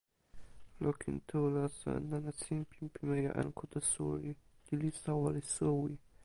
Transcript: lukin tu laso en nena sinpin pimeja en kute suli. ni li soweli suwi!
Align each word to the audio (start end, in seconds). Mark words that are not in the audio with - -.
lukin 0.83 1.17
tu 1.27 1.39
laso 1.55 1.87
en 1.97 2.03
nena 2.13 2.31
sinpin 2.41 2.91
pimeja 2.95 3.31
en 3.41 3.49
kute 3.57 3.79
suli. 3.91 4.31
ni 4.63 4.73
li 4.81 4.89
soweli 5.03 5.41
suwi! 5.55 5.93